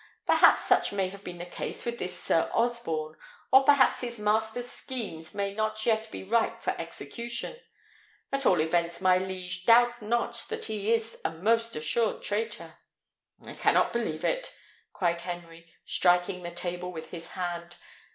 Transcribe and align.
Perhaps 0.25 0.65
such 0.65 0.91
may 0.91 1.09
have 1.09 1.23
been 1.23 1.37
the 1.37 1.45
case 1.45 1.85
with 1.85 1.99
this 1.99 2.19
Sir 2.19 2.49
Osborne, 2.55 3.19
or 3.51 3.63
perhaps 3.63 4.01
his 4.01 4.17
master's 4.17 4.67
schemes 4.67 5.35
may 5.35 5.53
not 5.53 5.85
yet 5.85 6.09
be 6.09 6.23
ripe 6.23 6.63
for 6.63 6.71
execution: 6.81 7.59
at 8.31 8.43
all 8.43 8.59
events, 8.61 8.99
my 8.99 9.19
liege, 9.19 9.63
doubt 9.63 10.01
not 10.01 10.43
that 10.49 10.65
he 10.65 10.91
is 10.91 11.21
a 11.23 11.29
most 11.29 11.75
assured 11.75 12.23
traitor." 12.23 12.79
"I 13.45 13.53
cannot 13.53 13.93
believe 13.93 14.23
it!" 14.25 14.51
cried 14.91 15.21
Henry, 15.21 15.71
striking 15.85 16.41
the 16.41 16.49
table 16.49 16.91
with 16.91 17.11
his 17.11 17.33
hand. 17.33 17.75